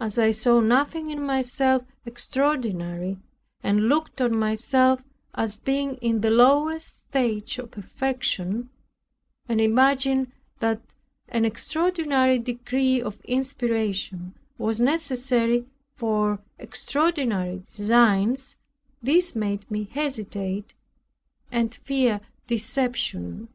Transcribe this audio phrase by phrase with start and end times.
[0.00, 3.18] As I saw nothing in myself extraordinary,
[3.62, 5.02] and looked on myself
[5.34, 8.70] as being in the lowest stage of perfection,
[9.46, 10.80] and imagined that
[11.28, 15.66] an extraordinary degree of inspiration was necessary
[15.96, 18.56] for extraordinary designs,
[19.02, 20.72] this made me hesitate,
[21.52, 23.48] and fear deception.